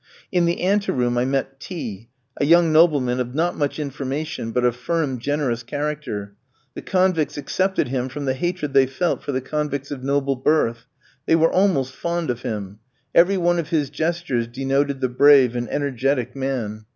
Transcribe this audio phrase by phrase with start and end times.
[0.31, 4.51] In the ante room I met T vski, a young nobleman of not much information,
[4.51, 6.33] but of firm, generous character;
[6.73, 10.87] the convicts excepted him from the hatred they felt for the convicts of noble birth;
[11.27, 12.79] they were almost fond of him;
[13.13, 16.85] every one of his gestures denoted the brave and energetic man.